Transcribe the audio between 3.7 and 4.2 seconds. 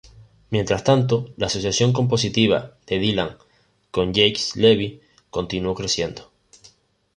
con